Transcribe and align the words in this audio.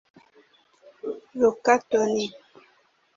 Luca 1.39 1.75
Toni 1.89 2.25